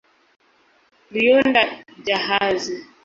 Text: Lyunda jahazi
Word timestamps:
Lyunda 1.13 1.61
jahazi 2.07 2.73